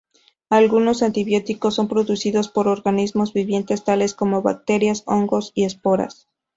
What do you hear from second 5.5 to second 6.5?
y esporas.